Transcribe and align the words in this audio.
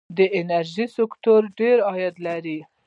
د 0.17 0.19
انرژۍ 0.39 0.85
سکتور 0.97 1.41
ډیر 1.59 1.77
عاید 1.89 2.15
لري. 2.27 2.59